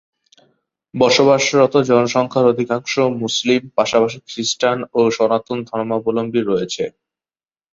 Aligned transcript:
বসবাসরত 0.93 1.73
জনসংখ্যার 1.89 2.45
অধিকাংশ 2.53 2.93
মুসলিম, 3.21 3.61
পাশাপাশি 3.77 4.17
খ্রিস্টান 4.27 4.77
ও 4.93 5.09
সনাতন 5.17 5.57
ধর্মাবলম্বী 5.69 6.41
রয়েছে। 6.43 6.83